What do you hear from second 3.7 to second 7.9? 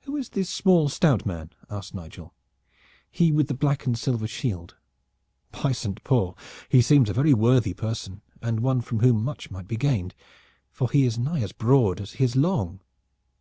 and silver shield? By Saint Paul! he seems a very worthy